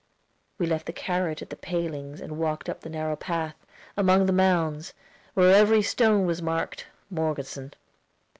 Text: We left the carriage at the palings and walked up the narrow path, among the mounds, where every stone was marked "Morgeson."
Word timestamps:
We 0.57 0.65
left 0.65 0.87
the 0.87 0.93
carriage 0.93 1.43
at 1.43 1.51
the 1.51 1.55
palings 1.55 2.21
and 2.21 2.39
walked 2.39 2.67
up 2.69 2.81
the 2.81 2.89
narrow 2.89 3.15
path, 3.15 3.53
among 3.95 4.25
the 4.25 4.33
mounds, 4.33 4.95
where 5.35 5.53
every 5.55 5.83
stone 5.83 6.25
was 6.25 6.41
marked 6.41 6.87
"Morgeson." 7.11 7.71